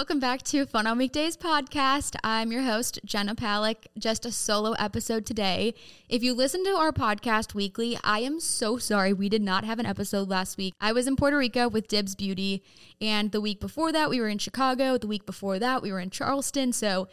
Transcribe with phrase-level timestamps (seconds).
[0.00, 2.16] Welcome back to Fun on Weekdays podcast.
[2.24, 3.84] I'm your host, Jenna Palek.
[3.98, 5.74] Just a solo episode today.
[6.08, 9.78] If you listen to our podcast weekly, I am so sorry we did not have
[9.78, 10.72] an episode last week.
[10.80, 12.62] I was in Puerto Rico with Dibs Beauty,
[12.98, 14.96] and the week before that, we were in Chicago.
[14.96, 16.72] The week before that, we were in Charleston.
[16.72, 17.06] So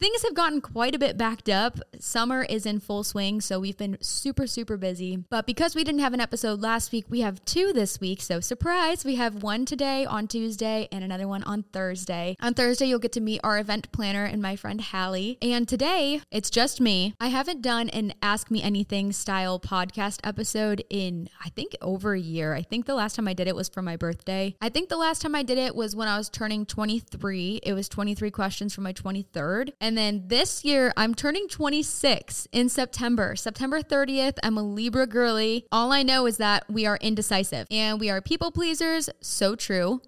[0.00, 1.78] Things have gotten quite a bit backed up.
[1.98, 5.18] Summer is in full swing, so we've been super, super busy.
[5.28, 8.22] But because we didn't have an episode last week, we have two this week.
[8.22, 12.38] So, surprise, we have one today on Tuesday and another one on Thursday.
[12.40, 15.36] On Thursday, you'll get to meet our event planner and my friend Hallie.
[15.42, 17.14] And today, it's just me.
[17.20, 22.20] I haven't done an Ask Me Anything style podcast episode in, I think, over a
[22.20, 22.54] year.
[22.54, 24.56] I think the last time I did it was for my birthday.
[24.62, 27.60] I think the last time I did it was when I was turning 23.
[27.62, 29.72] It was 23 questions for my 23rd.
[29.78, 33.36] And then this year, I'm turning 26 in September.
[33.36, 35.66] September 30th, I'm a Libra girly.
[35.72, 39.08] All I know is that we are indecisive and we are people pleasers.
[39.20, 40.02] So true.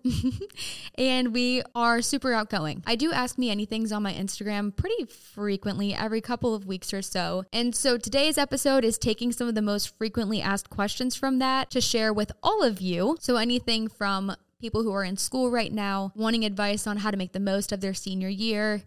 [0.96, 2.82] and we are super outgoing.
[2.86, 7.02] I do ask me anything's on my Instagram pretty frequently, every couple of weeks or
[7.02, 7.44] so.
[7.52, 11.70] And so today's episode is taking some of the most frequently asked questions from that
[11.70, 13.16] to share with all of you.
[13.20, 17.16] So anything from people who are in school right now, wanting advice on how to
[17.16, 18.82] make the most of their senior year,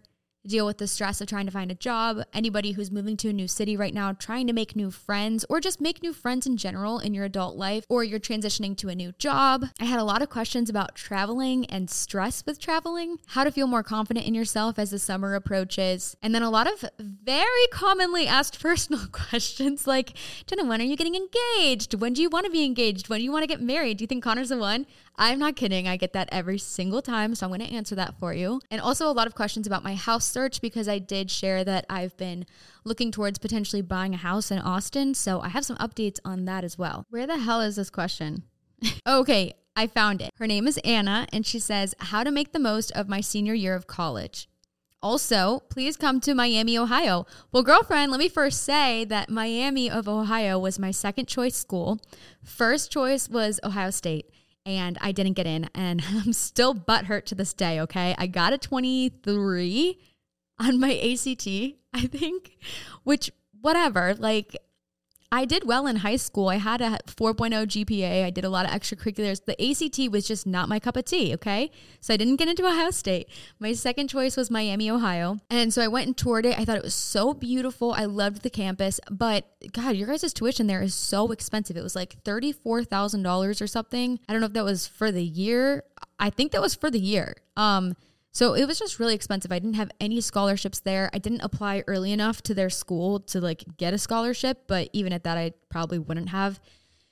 [0.46, 3.32] deal with the stress of trying to find a job, anybody who's moving to a
[3.32, 6.56] new city right now, trying to make new friends, or just make new friends in
[6.56, 9.66] general in your adult life, or you're transitioning to a new job.
[9.80, 13.66] I had a lot of questions about traveling and stress with traveling, how to feel
[13.66, 18.26] more confident in yourself as the summer approaches, and then a lot of very commonly
[18.26, 20.12] asked personal questions like,
[20.46, 21.94] Jenna, when are you getting engaged?
[21.94, 23.08] When do you want to be engaged?
[23.08, 23.98] When do you want to get married?
[23.98, 24.86] Do you think Connor's the one?
[25.18, 25.88] I'm not kidding.
[25.88, 27.34] I get that every single time.
[27.34, 28.60] So I'm going to answer that for you.
[28.70, 31.86] And also a lot of questions about my house search because I did share that
[31.88, 32.46] I've been
[32.84, 35.14] looking towards potentially buying a house in Austin.
[35.14, 37.04] So I have some updates on that as well.
[37.08, 38.42] Where the hell is this question?
[39.06, 39.54] okay.
[39.78, 40.30] I found it.
[40.36, 43.52] Her name is Anna, and she says, How to make the most of my senior
[43.52, 44.48] year of college.
[45.02, 47.26] Also, please come to Miami, Ohio.
[47.52, 52.00] Well, girlfriend, let me first say that Miami of Ohio was my second choice school.
[52.42, 54.30] First choice was Ohio State
[54.66, 55.70] and I didn't get in.
[55.74, 58.14] And I'm still butthurt to this day, okay?
[58.18, 59.98] I got a 23
[60.58, 61.46] on my ACT,
[61.94, 62.58] I think,
[63.04, 64.14] which, whatever.
[64.14, 64.56] Like,
[65.32, 66.48] I did well in high school.
[66.48, 68.24] I had a 4.0 GPA.
[68.24, 69.44] I did a lot of extracurriculars.
[69.44, 71.70] The ACT was just not my cup of tea, okay?
[72.00, 73.28] So I didn't get into Ohio State.
[73.58, 75.38] My second choice was Miami, Ohio.
[75.50, 76.58] And so I went and toured it.
[76.58, 77.92] I thought it was so beautiful.
[77.92, 81.76] I loved the campus, but God, your guys' tuition there is so expensive.
[81.76, 84.20] It was like $34,000 or something.
[84.28, 85.82] I don't know if that was for the year.
[86.18, 87.34] I think that was for the year.
[87.56, 87.96] Um,
[88.36, 89.50] so it was just really expensive.
[89.50, 91.08] I didn't have any scholarships there.
[91.14, 95.14] I didn't apply early enough to their school to like get a scholarship, but even
[95.14, 96.60] at that, I probably wouldn't have.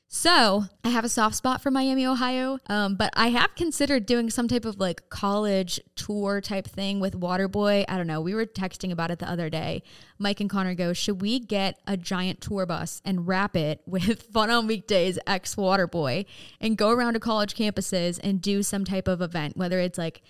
[0.06, 4.28] So I have a soft spot for Miami, Ohio, um, but I have considered doing
[4.28, 7.86] some type of like college tour type thing with Waterboy.
[7.88, 8.20] I don't know.
[8.20, 9.82] We were texting about it the other day.
[10.18, 14.24] Mike and Connor go, should we get a giant tour bus and wrap it with
[14.24, 16.26] Fun on Weekdays X Waterboy
[16.60, 20.20] and go around to college campuses and do some type of event, whether it's like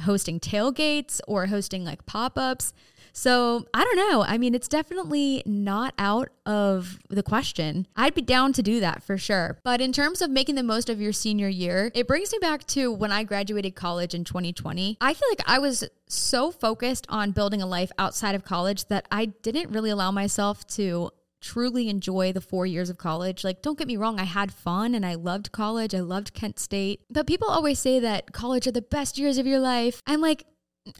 [0.00, 2.72] hosting tailgates or hosting like pop ups.
[3.12, 4.22] So I don't know.
[4.22, 7.86] I mean, it's definitely not out of the question.
[7.96, 9.58] I'd be down to do that for sure.
[9.64, 12.66] But in terms of making the most of your senior year, it brings me back
[12.68, 14.98] to when I graduated college in 2020.
[15.00, 19.06] I feel like I was so focused on building a life outside of college that
[19.10, 23.44] I didn't really allow myself to truly enjoy the four years of college.
[23.44, 25.94] Like, don't get me wrong, I had fun and I loved college.
[25.94, 27.00] I loved Kent State.
[27.10, 30.00] But people always say that college are the best years of your life.
[30.06, 30.44] I'm like,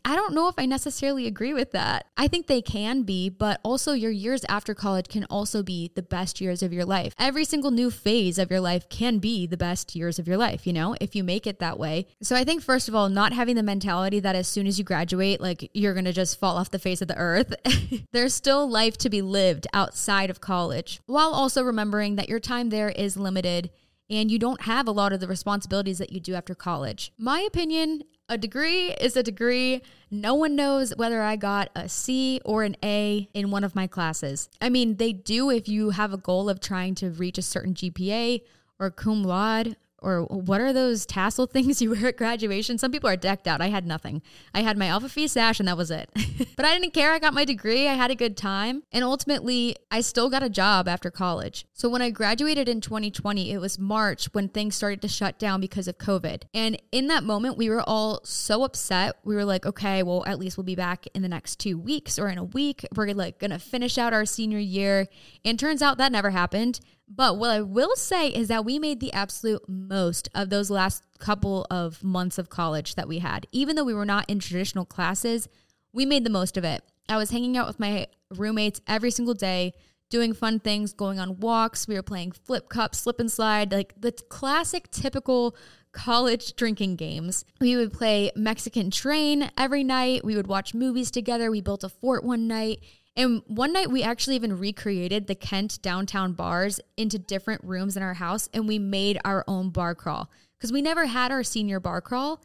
[0.05, 2.07] I don't know if I necessarily agree with that.
[2.17, 6.03] I think they can be, but also your years after college can also be the
[6.03, 7.15] best years of your life.
[7.19, 10.67] Every single new phase of your life can be the best years of your life,
[10.67, 12.07] you know, if you make it that way.
[12.23, 14.85] So I think, first of all, not having the mentality that as soon as you
[14.85, 17.55] graduate, like you're going to just fall off the face of the earth.
[18.13, 22.69] There's still life to be lived outside of college, while also remembering that your time
[22.69, 23.71] there is limited
[24.11, 27.13] and you don't have a lot of the responsibilities that you do after college.
[27.17, 29.83] My opinion a degree is a degree.
[30.11, 33.89] No one knows whether I got a C or an A in one of my
[33.89, 34.49] classes.
[34.61, 37.75] I mean, they do if you have a goal of trying to reach a certain
[37.75, 38.43] GPA
[38.79, 42.79] or cum laude or what are those tassel things you wear at graduation?
[42.79, 43.61] Some people are decked out.
[43.61, 44.23] I had nothing.
[44.55, 46.11] I had my Alpha Phi sash and that was it.
[46.57, 47.13] but I didn't care.
[47.13, 47.89] I got my degree.
[47.89, 48.83] I had a good time.
[48.93, 51.67] And ultimately, I still got a job after college.
[51.73, 55.61] So when I graduated in 2020, it was March when things started to shut down
[55.61, 56.43] because of COVID.
[56.55, 59.17] And in that moment, we were all so upset.
[59.25, 62.19] We were like, okay, well, at least we'll be back in the next two weeks
[62.19, 62.87] or in a week.
[62.95, 65.09] We're like going to finish out our senior year.
[65.45, 66.81] And turns out that never happened
[67.13, 71.03] But what I will say is that we made the absolute most of those last
[71.19, 73.49] couple of months of college that we had.
[73.51, 75.49] Even though we were not in traditional classes,
[75.93, 76.85] we made the most of it.
[77.09, 79.73] I was hanging out with my roommates every single day,
[80.09, 81.89] doing fun things, going on walks.
[81.89, 85.57] We were playing flip cup, slip and slide, like the classic, typical
[85.93, 87.45] college drinking games.
[87.61, 90.25] We would play Mexican Train every night.
[90.25, 91.51] We would watch movies together.
[91.51, 92.81] We built a fort one night.
[93.17, 98.03] And one night we actually even recreated the Kent downtown bars into different rooms in
[98.03, 101.81] our house and we made our own bar crawl because we never had our senior
[101.81, 102.41] bar crawl.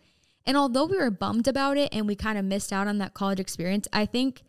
[0.46, 3.14] And although we were bummed about it and we kind of missed out on that
[3.14, 4.44] college experience, I think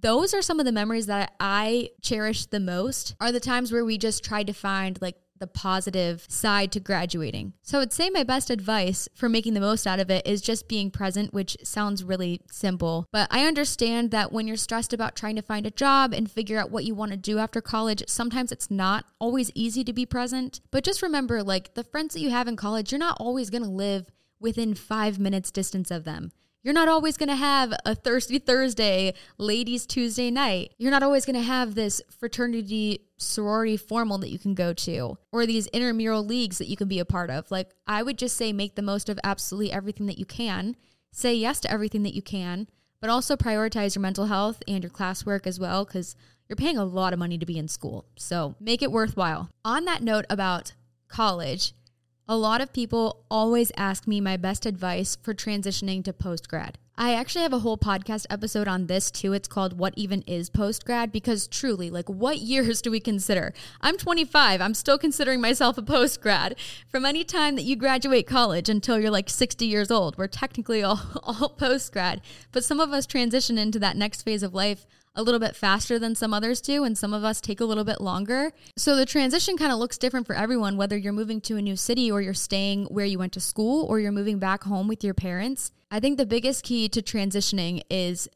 [0.00, 3.84] those are some of the memories that I cherish the most are the times where
[3.84, 7.52] we just tried to find like the positive side to graduating.
[7.62, 10.40] So I would say my best advice for making the most out of it is
[10.40, 13.06] just being present, which sounds really simple.
[13.12, 16.58] But I understand that when you're stressed about trying to find a job and figure
[16.58, 20.06] out what you want to do after college, sometimes it's not always easy to be
[20.06, 20.60] present.
[20.70, 23.64] But just remember like the friends that you have in college, you're not always going
[23.64, 24.08] to live
[24.40, 26.32] within five minutes distance of them.
[26.62, 30.74] You're not always going to have a Thirsty Thursday, Ladies Tuesday night.
[30.76, 35.18] You're not always going to have this fraternity sorority formal that you can go to
[35.32, 37.50] or these intramural leagues that you can be a part of.
[37.50, 40.76] Like, I would just say make the most of absolutely everything that you can,
[41.12, 42.68] say yes to everything that you can,
[43.00, 46.16] but also prioritize your mental health and your classwork as well because
[46.48, 48.06] you're paying a lot of money to be in school.
[48.16, 49.50] So make it worthwhile.
[49.64, 50.72] On that note about
[51.08, 51.74] college,
[52.26, 56.78] a lot of people always ask me my best advice for transitioning to post grad.
[57.00, 59.32] I actually have a whole podcast episode on this too.
[59.32, 63.54] It's called What Even Is Post Grad because truly, like, what years do we consider?
[63.80, 64.60] I'm 25.
[64.60, 66.56] I'm still considering myself a post grad.
[66.88, 70.82] From any time that you graduate college until you're like 60 years old, we're technically
[70.82, 72.20] all, all post grad.
[72.50, 74.84] But some of us transition into that next phase of life
[75.18, 77.84] a little bit faster than some others do, and some of us take a little
[77.84, 78.52] bit longer.
[78.76, 81.76] So the transition kind of looks different for everyone, whether you're moving to a new
[81.76, 85.02] city or you're staying where you went to school or you're moving back home with
[85.02, 85.72] your parents.
[85.90, 88.28] I think the biggest key to transitioning is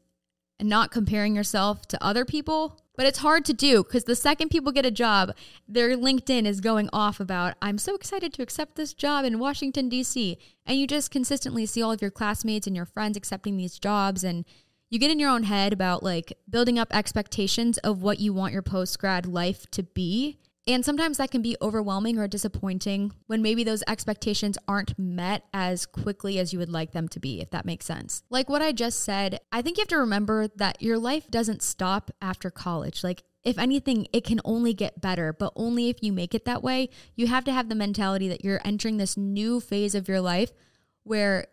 [0.61, 2.79] not comparing yourself to other people.
[2.95, 5.31] But it's hard to do because the second people get a job,
[5.67, 9.89] their LinkedIn is going off about, I'm so excited to accept this job in Washington,
[9.89, 10.37] D.C.
[10.67, 14.23] And you just consistently see all of your classmates and your friends accepting these jobs.
[14.23, 14.45] And
[14.93, 18.53] you get in your own head about like building up expectations of what you want
[18.53, 20.37] your post grad life to be.
[20.67, 25.87] And sometimes that can be overwhelming or disappointing when maybe those expectations aren't met as
[25.87, 28.21] quickly as you would like them to be, if that makes sense.
[28.29, 31.63] Like what I just said, I think you have to remember that your life doesn't
[31.63, 33.03] stop after college.
[33.03, 36.63] Like, if anything, it can only get better, but only if you make it that
[36.63, 36.89] way.
[37.15, 40.53] You have to have the mentality that you're entering this new phase of your life
[41.03, 41.47] where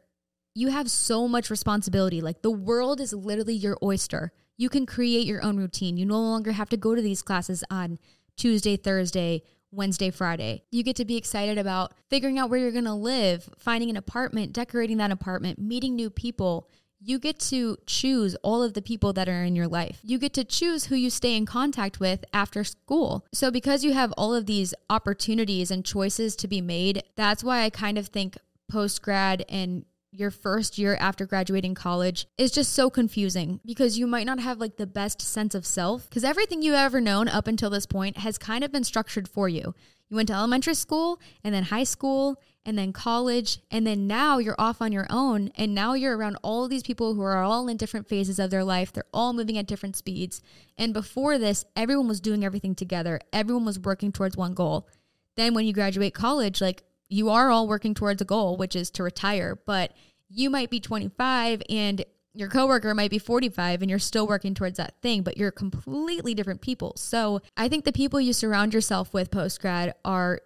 [0.55, 2.21] you have so much responsibility.
[2.21, 4.33] Like the world is literally your oyster.
[4.57, 5.97] You can create your own routine.
[5.97, 7.99] You no longer have to go to these classes on
[8.37, 9.43] Tuesday, Thursday,
[9.73, 10.65] Wednesday, Friday.
[10.71, 13.97] You get to be excited about figuring out where you're going to live, finding an
[13.97, 16.69] apartment, decorating that apartment, meeting new people.
[17.03, 20.01] You get to choose all of the people that are in your life.
[20.03, 23.25] You get to choose who you stay in contact with after school.
[23.33, 27.63] So, because you have all of these opportunities and choices to be made, that's why
[27.63, 28.37] I kind of think
[28.69, 34.07] post grad and your first year after graduating college is just so confusing because you
[34.07, 37.47] might not have like the best sense of self because everything you've ever known up
[37.47, 39.75] until this point has kind of been structured for you.
[40.09, 44.39] You went to elementary school and then high school and then college and then now
[44.39, 47.69] you're off on your own and now you're around all these people who are all
[47.69, 48.93] in different phases of their life.
[48.93, 50.43] They're all moving at different speeds.
[50.77, 53.21] And before this, everyone was doing everything together.
[53.33, 54.89] Everyone was working towards one goal.
[55.37, 58.91] Then when you graduate college, like you are all working towards a goal, which is
[58.93, 59.93] to retire, but
[60.29, 64.77] you might be 25 and your coworker might be 45 and you're still working towards
[64.77, 66.93] that thing, but you're completely different people.
[66.97, 70.41] So I think the people you surround yourself with post grad are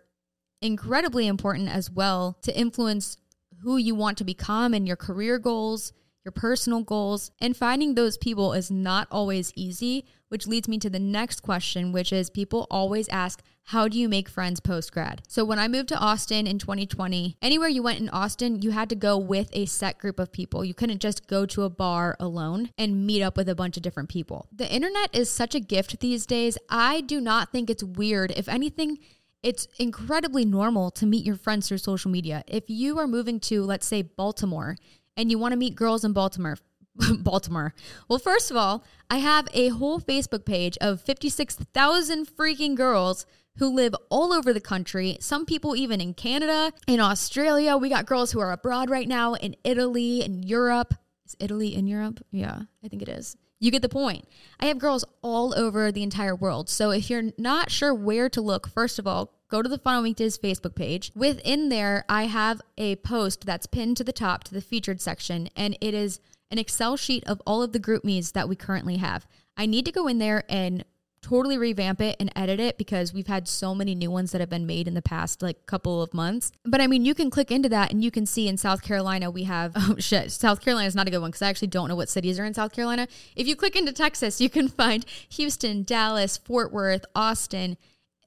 [0.62, 3.18] incredibly important as well to influence
[3.62, 5.92] who you want to become and your career goals,
[6.24, 7.30] your personal goals.
[7.38, 11.92] And finding those people is not always easy, which leads me to the next question,
[11.92, 15.22] which is people always ask, how do you make friends post grad?
[15.26, 18.90] So when I moved to Austin in 2020, anywhere you went in Austin, you had
[18.90, 20.64] to go with a set group of people.
[20.64, 23.82] You couldn't just go to a bar alone and meet up with a bunch of
[23.82, 24.48] different people.
[24.54, 26.58] The internet is such a gift these days.
[26.68, 28.32] I do not think it's weird.
[28.36, 28.98] If anything,
[29.42, 32.44] it's incredibly normal to meet your friends through social media.
[32.46, 34.76] If you are moving to, let's say, Baltimore,
[35.16, 36.58] and you want to meet girls in Baltimore,
[37.18, 37.74] Baltimore.
[38.08, 43.24] Well, first of all, I have a whole Facebook page of 56,000 freaking girls
[43.58, 45.16] who live all over the country.
[45.20, 47.76] Some people even in Canada, in Australia.
[47.76, 50.94] We got girls who are abroad right now in Italy and Europe.
[51.26, 52.24] Is Italy in Europe?
[52.30, 53.36] Yeah, I think it is.
[53.60, 54.26] You get the point.
[54.60, 56.68] I have girls all over the entire world.
[56.68, 59.94] So if you're not sure where to look, first of all, go to the Fun
[59.94, 61.12] on Weekdays Facebook page.
[61.14, 65.48] Within there, I have a post that's pinned to the top to the featured section,
[65.56, 66.20] and it is
[66.50, 69.26] an Excel sheet of all of the GroupMes that we currently have.
[69.56, 70.84] I need to go in there and
[71.24, 74.50] totally revamp it and edit it because we've had so many new ones that have
[74.50, 76.52] been made in the past like couple of months.
[76.66, 79.30] But I mean, you can click into that and you can see in South Carolina
[79.30, 81.88] we have oh shit, South Carolina is not a good one because I actually don't
[81.88, 83.08] know what cities are in South Carolina.
[83.34, 87.78] If you click into Texas, you can find Houston, Dallas, Fort Worth, Austin,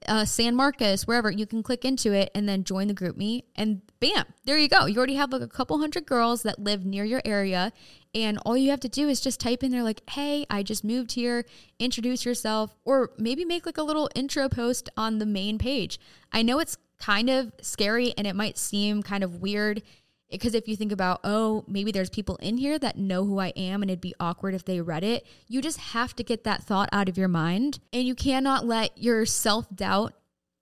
[0.08, 3.44] uh, San Marcos, wherever, you can click into it and then join the GroupMe.
[3.56, 4.86] And bam, there you go.
[4.86, 7.72] You already have like a couple hundred girls that live near your area.
[8.13, 10.84] And all you have to do is just type in there, like, hey, I just
[10.84, 11.46] moved here,
[11.80, 16.00] introduce yourself, or maybe make like a little intro post on the main page.
[16.32, 19.84] I know it's kind of scary and it might seem kind of weird
[20.29, 23.48] because if you think about, oh, maybe there's people in here that know who I
[23.55, 26.63] am and it'd be awkward if they read it, you just have to get that
[26.63, 27.79] thought out of your mind.
[27.93, 30.13] And you cannot let your self doubt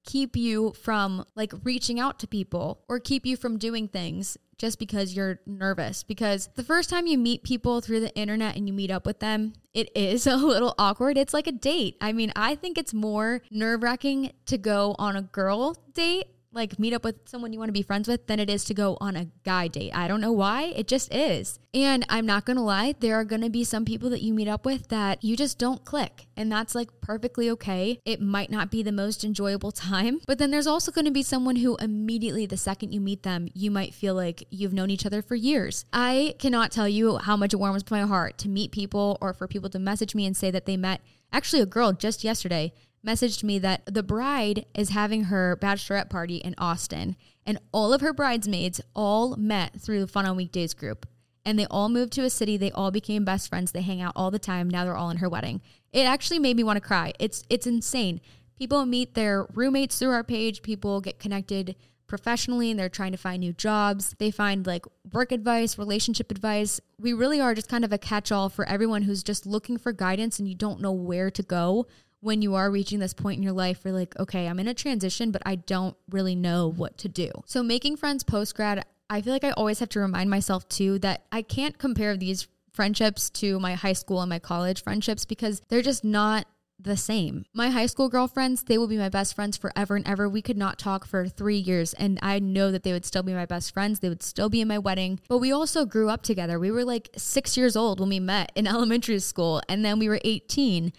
[0.05, 4.79] keep you from like reaching out to people or keep you from doing things just
[4.79, 6.03] because you're nervous.
[6.03, 9.19] Because the first time you meet people through the internet and you meet up with
[9.19, 11.17] them, it is a little awkward.
[11.17, 11.97] It's like a date.
[12.01, 16.79] I mean, I think it's more nerve wracking to go on a girl date like
[16.79, 18.97] meet up with someone you want to be friends with than it is to go
[19.01, 19.91] on a guy date.
[19.93, 21.59] I don't know why, it just is.
[21.73, 24.33] And I'm not going to lie, there are going to be some people that you
[24.33, 27.99] meet up with that you just don't click, and that's like perfectly okay.
[28.05, 31.23] It might not be the most enjoyable time, but then there's also going to be
[31.23, 35.05] someone who immediately the second you meet them, you might feel like you've known each
[35.05, 35.85] other for years.
[35.91, 39.47] I cannot tell you how much it warms my heart to meet people or for
[39.47, 41.01] people to message me and say that they met
[41.33, 42.71] actually a girl just yesterday
[43.05, 48.01] messaged me that the bride is having her bachelorette party in Austin, and all of
[48.01, 51.05] her bridesmaids all met through the Fun on Weekdays group.
[51.45, 52.57] And they all moved to a city.
[52.57, 53.71] They all became best friends.
[53.71, 54.67] They hang out all the time.
[54.67, 55.61] Now they're all in her wedding.
[55.93, 57.13] It actually made me want to cry.
[57.19, 58.19] It's it's insane.
[58.57, 60.63] People meet their roommates through our page.
[60.63, 61.75] People get connected
[62.07, 64.15] professionally and they're trying to find new jobs.
[64.17, 66.79] They find like work advice, relationship advice.
[66.99, 69.91] We really are just kind of a catch all for everyone who's just looking for
[69.91, 71.85] guidance and you don't know where to go
[72.25, 74.73] when you are reaching this point in your life where like, okay, I'm in a
[74.73, 77.29] transition, but I don't really know what to do.
[77.45, 80.97] So making friends post grad, I feel like I always have to remind myself too
[80.99, 85.61] that I can't compare these friendships to my high school and my college friendships because
[85.69, 86.47] they're just not
[86.79, 87.45] the same.
[87.53, 90.27] My high school girlfriends, they will be my best friends forever and ever.
[90.27, 93.33] We could not talk for three years, and I know that they would still be
[93.33, 93.99] my best friends.
[93.99, 95.19] They would still be in my wedding.
[95.29, 96.59] But we also grew up together.
[96.59, 100.09] We were like six years old when we met in elementary school, and then we
[100.09, 100.91] were 18.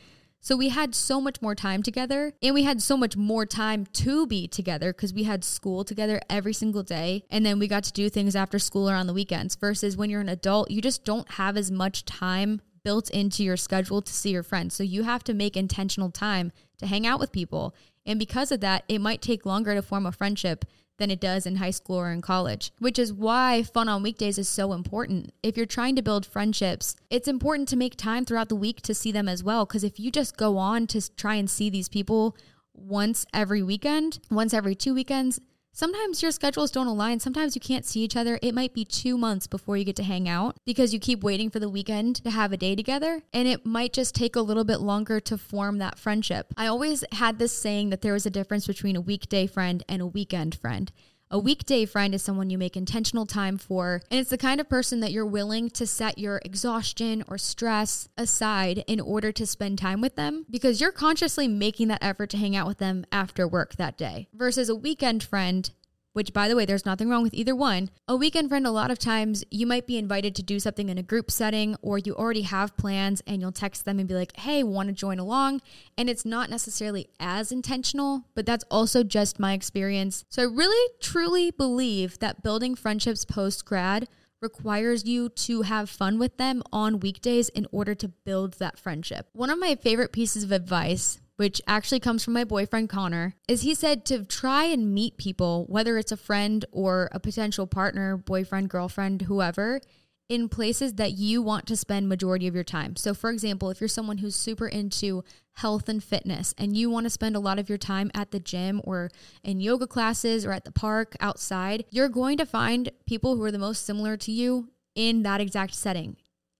[0.46, 3.84] So we had so much more time together and we had so much more time
[3.84, 7.24] to be together because we had school together every single day.
[7.30, 10.08] And then we got to do things after school or on the weekends versus when
[10.08, 14.12] you're an adult, you just don't have as much time built into your schedule to
[14.12, 14.76] see your friends.
[14.76, 17.74] So you have to make intentional time to hang out with people.
[18.06, 20.64] And because of that, it might take longer to form a friendship
[20.98, 24.38] than it does in high school or in college, which is why fun on weekdays
[24.38, 25.32] is so important.
[25.42, 28.94] If you're trying to build friendships, it's important to make time throughout the week to
[28.94, 29.66] see them as well.
[29.66, 32.36] Because if you just go on to try and see these people
[32.74, 35.40] once every weekend, once every two weekends,
[35.76, 37.20] Sometimes your schedules don't align.
[37.20, 38.38] Sometimes you can't see each other.
[38.40, 41.50] It might be two months before you get to hang out because you keep waiting
[41.50, 43.20] for the weekend to have a day together.
[43.34, 46.46] And it might just take a little bit longer to form that friendship.
[46.56, 50.00] I always had this saying that there was a difference between a weekday friend and
[50.00, 50.90] a weekend friend.
[51.28, 54.68] A weekday friend is someone you make intentional time for, and it's the kind of
[54.68, 59.76] person that you're willing to set your exhaustion or stress aside in order to spend
[59.76, 63.48] time with them because you're consciously making that effort to hang out with them after
[63.48, 64.28] work that day.
[64.32, 65.68] Versus a weekend friend
[66.16, 67.90] which by the way, there's nothing wrong with either one.
[68.08, 70.96] A weekend friend, a lot of times you might be invited to do something in
[70.96, 74.34] a group setting or you already have plans and you'll text them and be like,
[74.38, 75.60] hey, want to join along?
[75.98, 80.24] And it's not necessarily as intentional, but that's also just my experience.
[80.30, 84.08] So I really truly believe that building friendships post grad
[84.40, 89.28] requires you to have fun with them on weekdays in order to build that friendship.
[89.34, 93.62] One of my favorite pieces of advice which actually comes from my boyfriend Connor, is
[93.62, 98.16] he said to try and meet people, whether it's a friend or a potential partner,
[98.16, 99.80] boyfriend, girlfriend, whoever,
[100.28, 102.96] in places that you want to spend majority of your time.
[102.96, 107.04] So for example, if you're someone who's super into health and fitness and you want
[107.04, 109.10] to spend a lot of your time at the gym or
[109.44, 113.52] in yoga classes or at the park outside, you're going to find people who are
[113.52, 116.16] the most similar to you in that exact setting.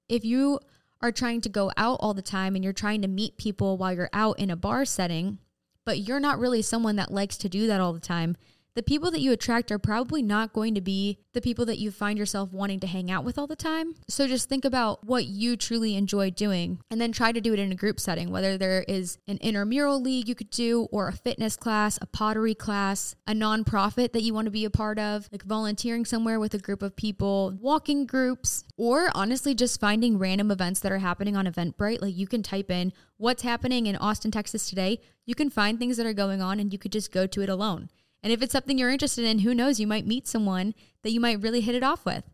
[0.09, 0.61] If you
[1.07, 3.93] are trying to go out all the time and you're trying to meet people while
[3.93, 5.39] you're out in a bar setting,
[5.85, 8.37] but you're not really someone that likes to do that all the time,
[8.77, 11.91] the people that you attract are probably not going to be the people that you
[11.91, 13.95] find yourself wanting to hang out with all the time.
[14.07, 17.59] So just think about what you truly enjoy doing and then try to do it
[17.59, 21.13] in a group setting, whether there is an intramural league you could do, or a
[21.13, 25.27] fitness class, a pottery class, a nonprofit that you want to be a part of,
[25.33, 30.51] like volunteering somewhere with a group of people, walking groups, or honestly just finding random
[30.51, 32.03] events that are happening on Eventbrite.
[32.03, 35.01] Like you can type in what's happening in Austin, Texas today.
[35.25, 37.49] You can find things that are going on and you could just go to it
[37.49, 37.89] alone.
[38.23, 41.21] And if it's something you're interested in, who knows, you might meet someone that you
[41.21, 42.25] might really hit it off with.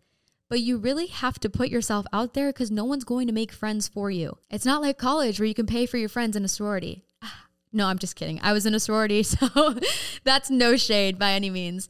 [0.49, 3.53] But you really have to put yourself out there because no one's going to make
[3.53, 4.39] friends for you.
[4.51, 7.05] It's not like college where you can pay for your friends in a sorority.
[7.75, 8.39] No, I'm just kidding.
[8.43, 9.77] I was in a sorority, so
[10.25, 11.89] that's no shade by any means.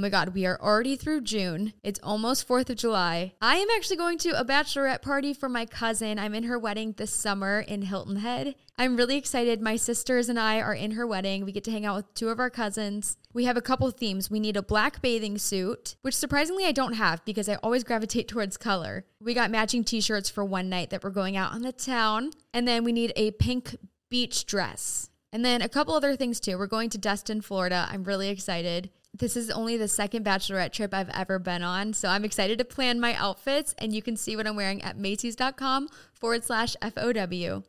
[0.00, 1.74] Oh my God, we are already through June.
[1.82, 3.34] It's almost 4th of July.
[3.42, 6.18] I am actually going to a bachelorette party for my cousin.
[6.18, 8.54] I'm in her wedding this summer in Hilton Head.
[8.78, 9.60] I'm really excited.
[9.60, 11.44] My sisters and I are in her wedding.
[11.44, 13.18] We get to hang out with two of our cousins.
[13.34, 14.30] We have a couple themes.
[14.30, 18.26] We need a black bathing suit, which surprisingly I don't have because I always gravitate
[18.26, 19.04] towards color.
[19.20, 22.30] We got matching t shirts for one night that we're going out on the town.
[22.54, 23.76] And then we need a pink
[24.08, 25.10] beach dress.
[25.30, 26.56] And then a couple other things too.
[26.56, 27.86] We're going to Destin, Florida.
[27.90, 28.88] I'm really excited.
[29.12, 31.92] This is only the second bachelorette trip I've ever been on.
[31.92, 34.96] So I'm excited to plan my outfits, and you can see what I'm wearing at
[34.96, 37.64] Macy's.com forward slash FOW.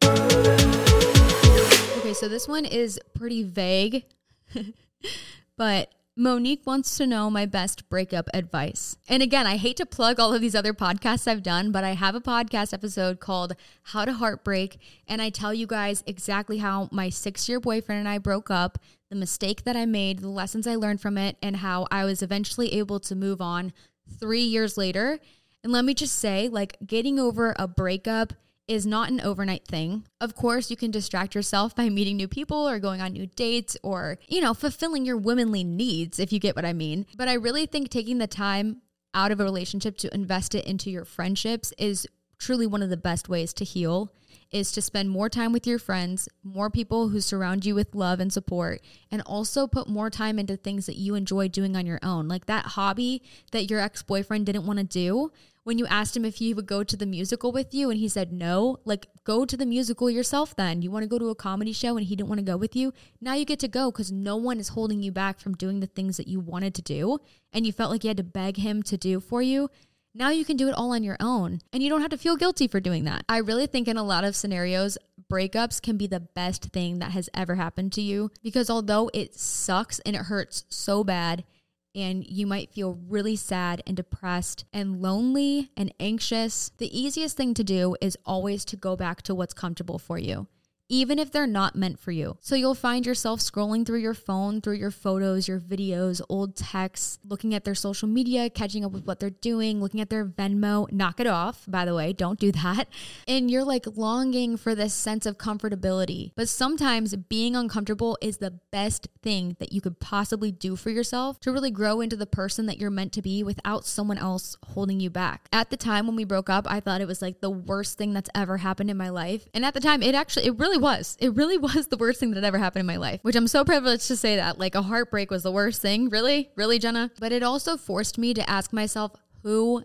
[2.00, 4.06] Okay, so this one is pretty vague,
[5.58, 8.98] but Monique wants to know my best breakup advice.
[9.08, 11.94] And again, I hate to plug all of these other podcasts I've done, but I
[11.94, 14.78] have a podcast episode called How to Heartbreak.
[15.08, 18.78] And I tell you guys exactly how my six year boyfriend and I broke up,
[19.10, 22.22] the mistake that I made, the lessons I learned from it, and how I was
[22.22, 23.72] eventually able to move on
[24.20, 25.18] three years later.
[25.64, 28.34] And let me just say, like, getting over a breakup
[28.72, 30.06] is not an overnight thing.
[30.22, 33.76] Of course, you can distract yourself by meeting new people or going on new dates
[33.84, 37.06] or, you know, fulfilling your womanly needs, if you get what I mean.
[37.18, 38.82] But I really think taking the time
[39.14, 42.08] out of a relationship to invest it into your friendships is
[42.40, 44.14] truly one of the best ways to heal
[44.52, 48.20] is to spend more time with your friends, more people who surround you with love
[48.20, 52.00] and support, and also put more time into things that you enjoy doing on your
[52.04, 52.28] own.
[52.28, 55.32] Like that hobby that your ex boyfriend didn't want to do.
[55.64, 58.08] When you asked him if he would go to the musical with you and he
[58.08, 60.82] said no, like go to the musical yourself then.
[60.82, 62.76] You want to go to a comedy show and he didn't want to go with
[62.76, 62.94] you.
[63.20, 65.88] Now you get to go because no one is holding you back from doing the
[65.88, 67.20] things that you wanted to do
[67.54, 69.70] and you felt like you had to beg him to do for you
[70.14, 72.36] now you can do it all on your own and you don't have to feel
[72.36, 73.24] guilty for doing that.
[73.30, 74.98] I really think in a lot of scenarios,
[75.32, 79.36] breakups can be the best thing that has ever happened to you because although it
[79.36, 81.46] sucks and it hurts so bad,
[81.94, 87.54] and you might feel really sad and depressed and lonely and anxious, the easiest thing
[87.54, 90.48] to do is always to go back to what's comfortable for you
[90.92, 92.38] even if they're not meant for you.
[92.42, 97.18] So you'll find yourself scrolling through your phone, through your photos, your videos, old texts,
[97.24, 100.92] looking at their social media, catching up with what they're doing, looking at their Venmo.
[100.92, 102.88] Knock it off, by the way, don't do that.
[103.28, 106.32] And you're like longing for this sense of comfortability.
[106.36, 111.40] But sometimes being uncomfortable is the best thing that you could possibly do for yourself
[111.42, 115.00] to really grow into the person that you're meant to be without someone else holding
[115.00, 115.48] you back.
[115.54, 118.14] At the time when we broke up, I thought it was like the worst thing
[118.14, 119.48] that's ever happened in my life.
[119.54, 121.18] And at the time, it actually, it really was.
[121.20, 123.64] It really was the worst thing that ever happened in my life, which I'm so
[123.64, 124.60] privileged to say that.
[124.60, 126.10] Like a heartbreak was the worst thing.
[126.10, 126.50] Really?
[126.56, 127.12] Really, Jenna?
[127.20, 129.14] But it also forced me to ask myself,
[129.44, 129.84] who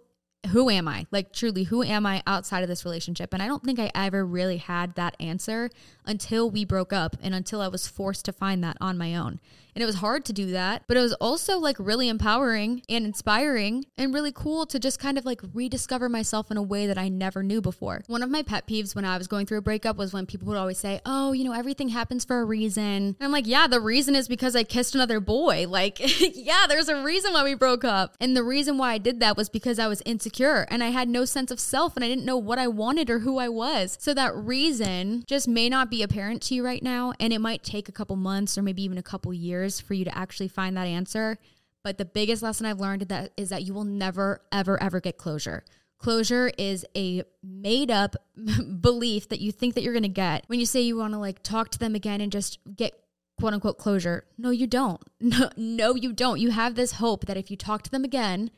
[0.48, 1.06] who am I?
[1.10, 3.32] Like, truly, who am I outside of this relationship?
[3.32, 5.70] And I don't think I ever really had that answer
[6.04, 9.40] until we broke up and until I was forced to find that on my own.
[9.76, 13.04] And it was hard to do that, but it was also like really empowering and
[13.04, 16.96] inspiring and really cool to just kind of like rediscover myself in a way that
[16.96, 18.02] I never knew before.
[18.06, 20.48] One of my pet peeves when I was going through a breakup was when people
[20.48, 22.84] would always say, Oh, you know, everything happens for a reason.
[22.84, 25.66] And I'm like, Yeah, the reason is because I kissed another boy.
[25.76, 26.00] Like,
[26.34, 28.16] yeah, there's a reason why we broke up.
[28.18, 31.06] And the reason why I did that was because I was insecure and I had
[31.06, 33.98] no sense of self and I didn't know what I wanted or who I was.
[34.00, 37.12] So that reason just may not be apparent to you right now.
[37.20, 39.94] And it might take a couple months or maybe even a couple years years for
[39.94, 41.38] you to actually find that answer.
[41.82, 45.18] But the biggest lesson I've learned that is that you will never, ever, ever get
[45.18, 45.64] closure.
[45.98, 48.16] Closure is a made up
[48.80, 51.18] belief that you think that you're going to get when you say you want to
[51.18, 52.92] like talk to them again and just get
[53.38, 54.24] quote unquote closure.
[54.36, 55.00] No, you don't.
[55.20, 56.40] No, no, you don't.
[56.40, 58.50] You have this hope that if you talk to them again,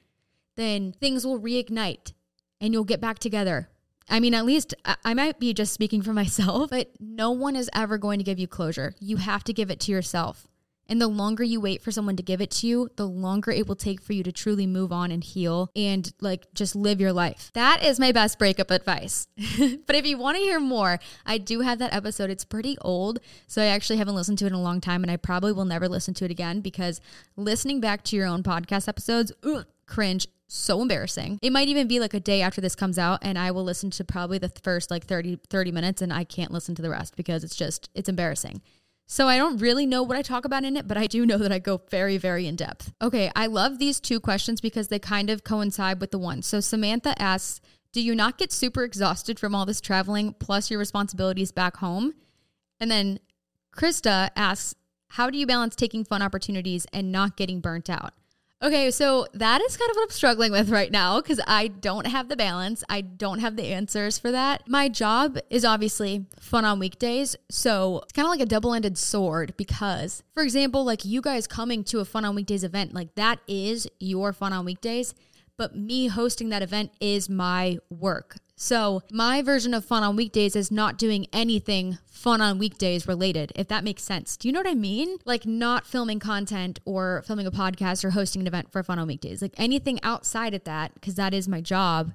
[0.56, 2.12] then things will reignite
[2.60, 3.68] and you'll get back together.
[4.10, 7.70] I mean, at least I might be just speaking for myself, but no one is
[7.74, 8.94] ever going to give you closure.
[9.00, 10.48] You have to give it to yourself.
[10.88, 13.66] And the longer you wait for someone to give it to you, the longer it
[13.66, 17.12] will take for you to truly move on and heal and like just live your
[17.12, 17.50] life.
[17.54, 19.28] That is my best breakup advice.
[19.86, 22.30] but if you want to hear more, I do have that episode.
[22.30, 23.18] It's pretty old.
[23.46, 25.64] So I actually haven't listened to it in a long time and I probably will
[25.64, 27.00] never listen to it again because
[27.36, 31.38] listening back to your own podcast episodes, ugh, cringe so embarrassing.
[31.42, 33.90] It might even be like a day after this comes out and I will listen
[33.90, 37.16] to probably the first like 30 30 minutes and I can't listen to the rest
[37.16, 38.62] because it's just it's embarrassing.
[39.10, 41.38] So I don't really know what I talk about in it, but I do know
[41.38, 42.92] that I go very, very in depth.
[43.00, 46.42] Okay, I love these two questions because they kind of coincide with the one.
[46.42, 50.78] So Samantha asks, Do you not get super exhausted from all this traveling plus your
[50.78, 52.12] responsibilities back home?
[52.80, 53.18] And then
[53.74, 54.74] Krista asks,
[55.08, 58.12] How do you balance taking fun opportunities and not getting burnt out?
[58.60, 62.08] Okay, so that is kind of what I'm struggling with right now because I don't
[62.08, 62.82] have the balance.
[62.88, 64.68] I don't have the answers for that.
[64.68, 67.36] My job is obviously fun on weekdays.
[67.48, 71.46] So it's kind of like a double ended sword because, for example, like you guys
[71.46, 75.14] coming to a fun on weekdays event, like that is your fun on weekdays.
[75.56, 78.38] But me hosting that event is my work.
[78.60, 83.52] So, my version of fun on weekdays is not doing anything fun on weekdays related,
[83.54, 84.36] if that makes sense.
[84.36, 85.18] Do you know what I mean?
[85.24, 89.06] Like, not filming content or filming a podcast or hosting an event for fun on
[89.06, 89.42] weekdays.
[89.42, 92.14] Like, anything outside of that, because that is my job,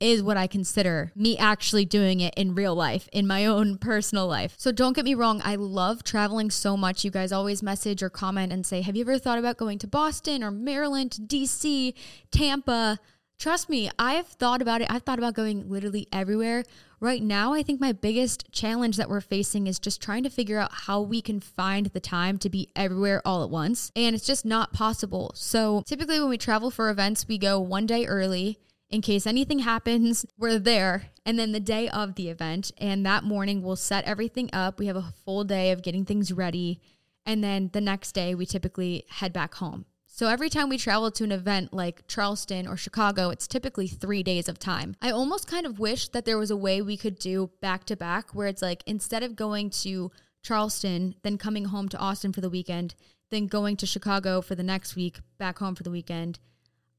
[0.00, 4.26] is what I consider me actually doing it in real life, in my own personal
[4.26, 4.56] life.
[4.58, 7.04] So don't get me wrong, I love traveling so much.
[7.04, 9.86] You guys always message or comment and say, Have you ever thought about going to
[9.86, 11.94] Boston or Maryland, DC,
[12.32, 12.98] Tampa?
[13.44, 14.90] Trust me, I've thought about it.
[14.90, 16.64] I've thought about going literally everywhere.
[16.98, 20.58] Right now, I think my biggest challenge that we're facing is just trying to figure
[20.58, 23.92] out how we can find the time to be everywhere all at once.
[23.94, 25.30] And it's just not possible.
[25.34, 28.60] So typically, when we travel for events, we go one day early.
[28.88, 31.10] In case anything happens, we're there.
[31.26, 34.78] And then the day of the event, and that morning, we'll set everything up.
[34.78, 36.80] We have a full day of getting things ready.
[37.26, 39.84] And then the next day, we typically head back home.
[40.16, 44.22] So every time we travel to an event like Charleston or Chicago, it's typically three
[44.22, 44.94] days of time.
[45.02, 47.96] I almost kind of wish that there was a way we could do back to
[47.96, 52.40] back where it's like instead of going to Charleston, then coming home to Austin for
[52.40, 52.94] the weekend,
[53.32, 56.38] then going to Chicago for the next week, back home for the weekend.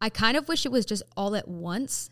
[0.02, 2.10] I kind of wish it was just all at once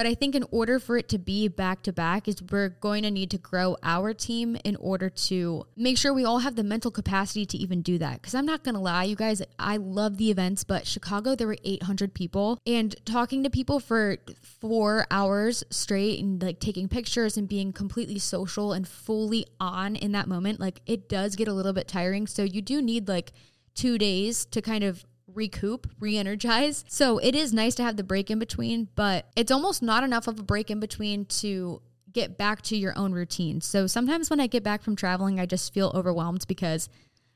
[0.00, 3.02] but I think in order for it to be back to back is we're going
[3.02, 6.64] to need to grow our team in order to make sure we all have the
[6.64, 8.22] mental capacity to even do that.
[8.22, 11.46] Cuz I'm not going to lie, you guys, I love the events, but Chicago there
[11.46, 17.36] were 800 people and talking to people for 4 hours straight and like taking pictures
[17.36, 21.52] and being completely social and fully on in that moment, like it does get a
[21.52, 22.26] little bit tiring.
[22.26, 23.34] So you do need like
[23.74, 26.84] 2 days to kind of recoup, re energize.
[26.88, 30.26] So it is nice to have the break in between, but it's almost not enough
[30.26, 33.60] of a break in between to get back to your own routine.
[33.60, 36.88] So sometimes when I get back from traveling, I just feel overwhelmed because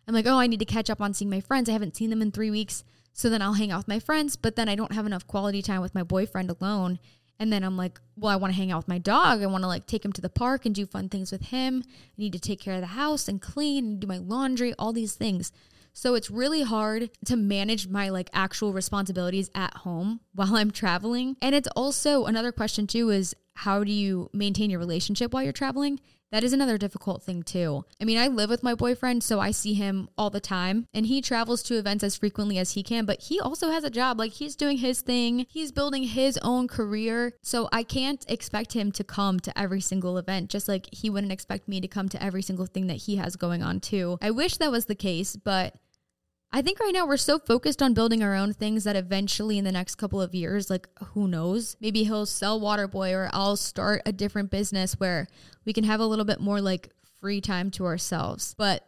[0.06, 1.68] I'm like, oh, I need to catch up on seeing my friends.
[1.68, 2.84] I haven't seen them in three weeks.
[3.12, 5.62] So then I'll hang out with my friends, but then I don't have enough quality
[5.62, 6.98] time with my boyfriend alone.
[7.38, 9.42] And then I'm like, well, I want to hang out with my dog.
[9.42, 11.82] I want to like take him to the park and do fun things with him.
[11.86, 14.92] I need to take care of the house and clean and do my laundry, all
[14.92, 15.52] these things.
[15.94, 21.36] So it's really hard to manage my like actual responsibilities at home while I'm traveling.
[21.40, 25.52] And it's also another question too is how do you maintain your relationship while you're
[25.52, 26.00] traveling?
[26.34, 27.84] That is another difficult thing too.
[28.00, 31.06] I mean, I live with my boyfriend, so I see him all the time, and
[31.06, 34.18] he travels to events as frequently as he can, but he also has a job.
[34.18, 37.34] Like, he's doing his thing, he's building his own career.
[37.42, 41.32] So I can't expect him to come to every single event, just like he wouldn't
[41.32, 44.18] expect me to come to every single thing that he has going on too.
[44.20, 45.76] I wish that was the case, but
[46.54, 49.64] I think right now we're so focused on building our own things that eventually in
[49.64, 54.02] the next couple of years, like who knows, maybe he'll sell Waterboy or I'll start
[54.06, 55.26] a different business where
[55.64, 56.90] we can have a little bit more like
[57.20, 58.54] free time to ourselves.
[58.56, 58.86] But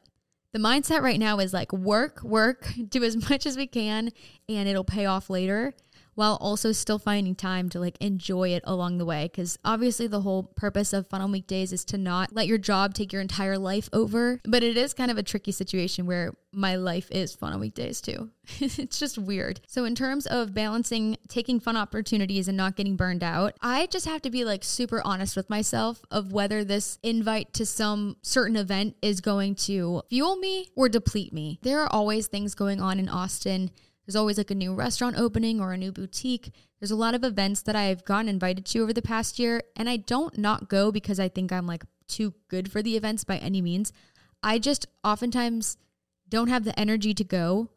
[0.52, 4.12] the mindset right now is like work, work, do as much as we can,
[4.48, 5.74] and it'll pay off later
[6.16, 9.31] while also still finding time to like enjoy it along the way.
[9.31, 12.94] Because obviously, the whole purpose of Fun on Weekdays is to not let your job
[12.94, 14.40] take your entire life over.
[14.44, 18.00] But it is kind of a tricky situation where my life is fun on weekdays
[18.00, 18.31] too.
[18.61, 19.61] it's just weird.
[19.68, 24.07] So, in terms of balancing taking fun opportunities and not getting burned out, I just
[24.07, 28.57] have to be like super honest with myself of whether this invite to some certain
[28.57, 31.59] event is going to fuel me or deplete me.
[31.62, 33.70] There are always things going on in Austin
[34.06, 36.52] there's always like a new restaurant opening or a new boutique.
[36.80, 39.88] There's a lot of events that I've gotten invited to over the past year, and
[39.88, 43.38] I don't not go because I think I'm like too good for the events by
[43.38, 43.92] any means.
[44.42, 45.76] I just oftentimes
[46.28, 47.70] don't have the energy to go,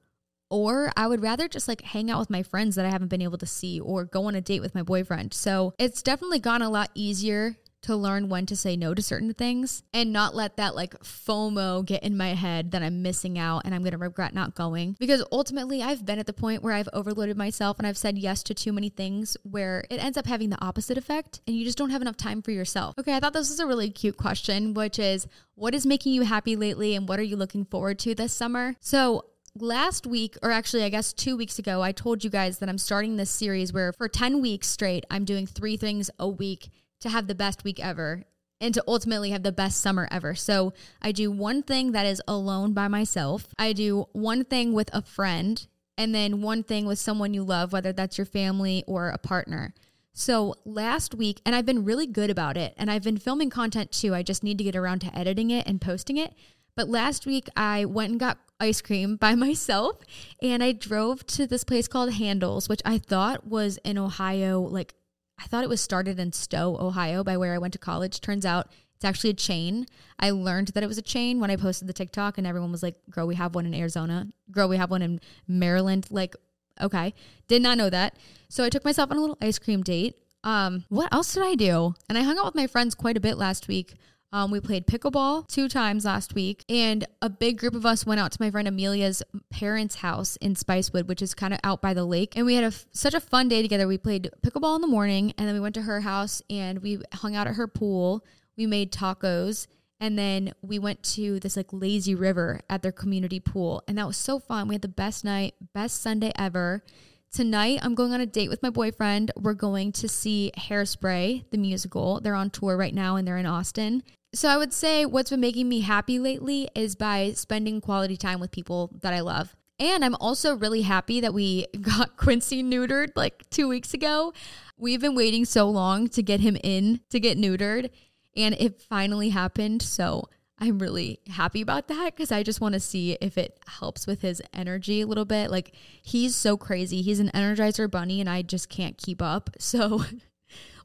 [0.52, 3.22] or I would rather just like hang out with my friends that I haven't been
[3.22, 5.34] able to see or go on a date with my boyfriend.
[5.34, 9.34] So it's definitely gone a lot easier to learn when to say no to certain
[9.34, 13.64] things and not let that like FOMO get in my head that I'm missing out
[13.66, 14.96] and I'm going to regret not going.
[15.00, 18.44] Because ultimately, I've been at the point where I've overloaded myself and I've said yes
[18.44, 21.78] to too many things where it ends up having the opposite effect and you just
[21.78, 22.96] don't have enough time for yourself.
[23.00, 26.24] Okay, I thought this was a really cute question, which is what is making you
[26.24, 28.76] happy lately and what are you looking forward to this summer?
[28.80, 32.70] So, last week, or actually, I guess two weeks ago, I told you guys that
[32.70, 36.70] I'm starting this series where for 10 weeks straight, I'm doing three things a week
[37.00, 38.24] to have the best week ever
[38.62, 40.36] and to ultimately have the best summer ever.
[40.36, 44.90] So I do one thing that is alone by myself, I do one thing with
[44.94, 45.66] a friend,
[45.98, 49.74] and then one thing with someone you love, whether that's your family or a partner.
[50.14, 53.92] So last week, and I've been really good about it, and I've been filming content
[53.92, 54.14] too.
[54.14, 56.34] I just need to get around to editing it and posting it.
[56.76, 59.98] But last week, I went and got ice cream by myself
[60.42, 64.94] and I drove to this place called Handel's, which I thought was in Ohio, like
[65.40, 68.20] I thought it was started in Stow, Ohio, by where I went to college.
[68.20, 69.86] Turns out it's actually a chain.
[70.20, 72.84] I learned that it was a chain when I posted the TikTok, and everyone was
[72.84, 74.28] like, Girl, we have one in Arizona.
[74.52, 76.08] Girl, we have one in Maryland.
[76.12, 76.36] Like,
[76.82, 77.14] okay.
[77.48, 78.16] Did not know that.
[78.50, 80.16] So I took myself on a little ice cream date.
[80.44, 81.96] Um, what else did I do?
[82.10, 83.96] And I hung out with my friends quite a bit last week.
[84.32, 88.20] Um, we played pickleball two times last week, and a big group of us went
[88.20, 91.96] out to my friend Amelia's parents' house in Spicewood, which is kind of out by
[91.96, 92.34] the lake.
[92.36, 93.88] And we had a, such a fun day together.
[93.88, 97.02] We played pickleball in the morning, and then we went to her house and we
[97.12, 98.24] hung out at her pool.
[98.56, 99.66] We made tacos,
[100.00, 104.06] and then we went to this like lazy river at their community pool, and that
[104.06, 104.68] was so fun.
[104.68, 106.84] We had the best night, best Sunday ever.
[107.32, 109.32] Tonight, I'm going on a date with my boyfriend.
[109.36, 112.20] We're going to see Hairspray, the musical.
[112.22, 114.02] They're on tour right now and they're in Austin.
[114.34, 118.40] So I would say what's been making me happy lately is by spending quality time
[118.40, 119.56] with people that I love.
[119.80, 124.34] And I'm also really happy that we got Quincy neutered like two weeks ago.
[124.78, 127.90] We've been waiting so long to get him in to get neutered,
[128.36, 129.82] and it finally happened.
[129.82, 130.26] So
[130.60, 134.22] I'm really happy about that because I just want to see if it helps with
[134.22, 135.50] his energy a little bit.
[135.50, 137.02] Like, he's so crazy.
[137.02, 139.50] He's an energizer bunny, and I just can't keep up.
[139.60, 140.04] So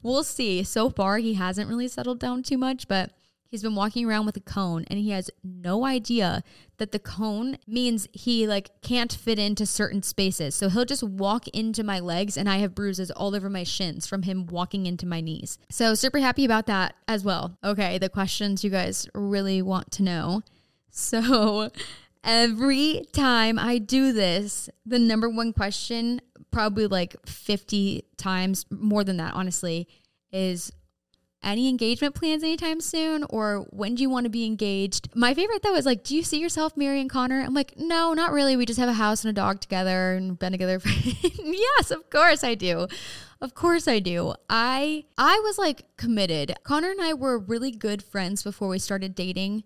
[0.03, 0.63] we'll see.
[0.63, 3.11] So far, he hasn't really settled down too much, but
[3.47, 6.43] He's been walking around with a cone and he has no idea
[6.77, 10.55] that the cone means he like can't fit into certain spaces.
[10.55, 14.07] So he'll just walk into my legs and I have bruises all over my shins
[14.07, 15.57] from him walking into my knees.
[15.69, 17.57] So super happy about that as well.
[17.63, 20.41] Okay, the questions you guys really want to know.
[20.89, 21.69] So
[22.23, 29.17] every time I do this, the number one question, probably like 50 times more than
[29.17, 29.87] that, honestly,
[30.31, 30.71] is
[31.45, 35.09] any engagement plans anytime soon or when do you want to be engaged?
[35.15, 37.41] My favorite though is like, do you see yourself marrying Connor?
[37.41, 38.57] I'm like, no, not really.
[38.57, 40.89] We just have a house and a dog together and been together for
[41.43, 42.87] Yes, of course I do.
[43.39, 44.33] Of course I do.
[44.49, 46.55] I I was like committed.
[46.63, 49.63] Connor and I were really good friends before we started dating.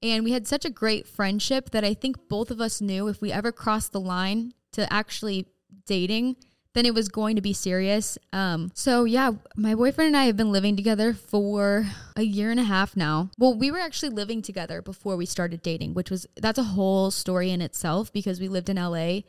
[0.00, 3.20] And we had such a great friendship that I think both of us knew if
[3.20, 5.46] we ever crossed the line to actually
[5.86, 6.36] dating,
[6.74, 8.18] then it was going to be serious.
[8.32, 12.60] Um, so yeah, my boyfriend and I have been living together for a year and
[12.60, 13.30] a half now.
[13.38, 17.10] Well, we were actually living together before we started dating, which was that's a whole
[17.10, 19.20] story in itself because we lived in LA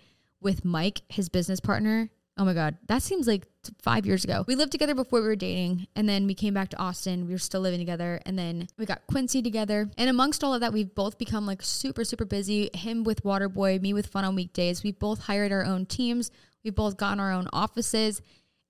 [0.41, 2.09] with Mike, his business partner.
[2.37, 3.45] Oh my God, that seems like
[3.81, 4.45] five years ago.
[4.47, 7.25] We lived together before we were dating, and then we came back to Austin.
[7.27, 9.89] We were still living together, and then we got Quincy together.
[9.97, 12.69] And amongst all of that, we've both become like super, super busy.
[12.73, 14.83] Him with Waterboy, me with Fun on Weekdays.
[14.83, 16.31] We both hired our own teams.
[16.63, 18.21] We've both gotten our own offices.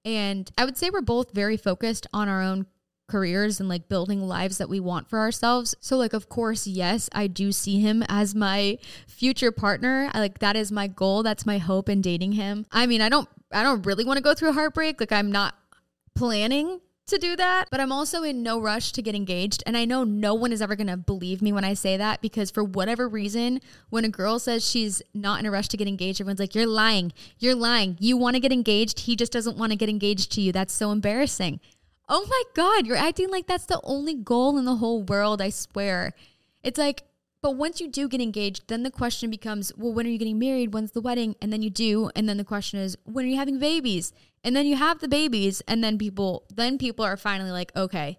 [0.05, 2.65] And I would say we're both very focused on our own
[3.09, 5.75] careers and like building lives that we want for ourselves.
[5.81, 10.09] So like of course, yes, I do see him as my future partner.
[10.13, 11.23] I like that is my goal.
[11.23, 12.65] That's my hope in dating him.
[12.71, 14.99] I mean, I don't I don't really want to go through heartbreak.
[14.99, 15.55] Like I'm not
[16.15, 19.63] planning to do that, but I'm also in no rush to get engaged.
[19.65, 22.21] And I know no one is ever going to believe me when I say that
[22.21, 25.87] because for whatever reason, when a girl says she's not in a rush to get
[25.87, 27.11] engaged, everyone's like, You're lying.
[27.37, 27.97] You're lying.
[27.99, 29.01] You want to get engaged.
[29.01, 30.51] He just doesn't want to get engaged to you.
[30.51, 31.59] That's so embarrassing.
[32.07, 35.49] Oh my God, you're acting like that's the only goal in the whole world, I
[35.49, 36.13] swear.
[36.63, 37.03] It's like,
[37.41, 40.39] but once you do get engaged, then the question becomes, well, when are you getting
[40.39, 40.73] married?
[40.73, 41.35] When's the wedding?
[41.41, 42.09] And then you do.
[42.15, 44.11] And then the question is, when are you having babies?
[44.43, 45.61] And then you have the babies.
[45.67, 48.17] And then people, then people are finally like, okay,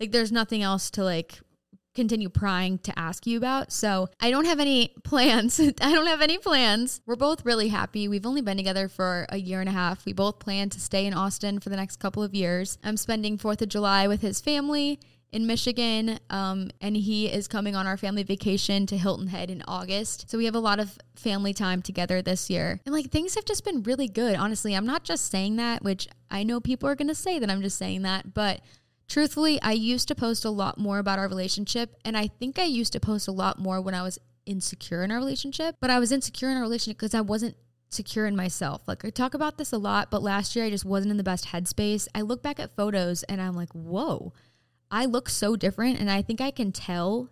[0.00, 1.40] like there's nothing else to like
[1.94, 3.70] continue prying to ask you about.
[3.70, 5.60] So I don't have any plans.
[5.60, 7.00] I don't have any plans.
[7.06, 8.08] We're both really happy.
[8.08, 10.04] We've only been together for a year and a half.
[10.04, 12.78] We both plan to stay in Austin for the next couple of years.
[12.82, 14.98] I'm spending 4th of July with his family
[15.34, 19.62] in Michigan, um, and he is coming on our family vacation to Hilton Head in
[19.66, 20.30] August.
[20.30, 22.80] So we have a lot of family time together this year.
[22.86, 24.36] And like things have just been really good.
[24.36, 27.50] Honestly, I'm not just saying that, which I know people are going to say that
[27.50, 28.60] I'm just saying that, but
[29.06, 32.64] Truthfully, I used to post a lot more about our relationship, and I think I
[32.64, 35.76] used to post a lot more when I was insecure in our relationship.
[35.78, 37.54] But I was insecure in our relationship because I wasn't
[37.90, 38.82] secure in myself.
[38.86, 41.22] Like I talk about this a lot, but last year I just wasn't in the
[41.22, 42.08] best headspace.
[42.14, 44.32] I look back at photos and I'm like, whoa,
[44.94, 45.98] I look so different.
[45.98, 47.28] And I think I can tell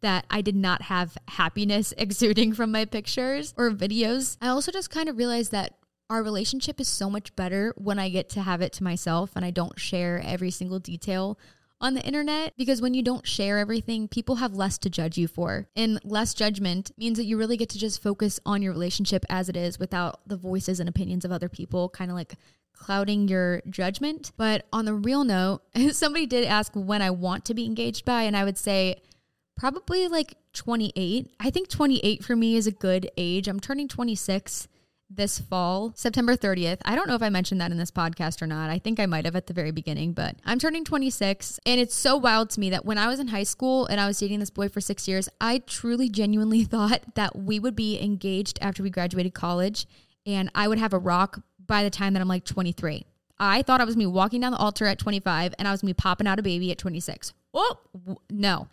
[0.00, 4.36] that I did not have happiness exuding from my pictures or videos.
[4.42, 5.74] I also just kind of realized that
[6.10, 9.44] our relationship is so much better when I get to have it to myself and
[9.44, 11.38] I don't share every single detail
[11.80, 15.28] on the internet because when you don't share everything, people have less to judge you
[15.28, 15.68] for.
[15.76, 19.48] And less judgment means that you really get to just focus on your relationship as
[19.48, 22.34] it is without the voices and opinions of other people kind of like
[22.76, 24.32] clouding your judgment.
[24.36, 25.62] But on the real note,
[25.92, 29.02] somebody did ask when I want to be engaged by, and I would say
[29.56, 31.30] probably like 28.
[31.40, 33.48] I think 28 for me is a good age.
[33.48, 34.68] I'm turning 26
[35.08, 36.78] this fall, September 30th.
[36.84, 38.70] I don't know if I mentioned that in this podcast or not.
[38.70, 41.60] I think I might have at the very beginning, but I'm turning 26.
[41.64, 44.08] And it's so wild to me that when I was in high school and I
[44.08, 48.02] was dating this boy for six years, I truly, genuinely thought that we would be
[48.02, 49.86] engaged after we graduated college
[50.26, 53.04] and I would have a rock by the time that I'm like 23.
[53.38, 55.92] I thought I was me walking down the altar at 25 and I was me
[55.92, 57.32] popping out a baby at 26.
[57.52, 57.78] Oh,
[58.30, 58.68] no.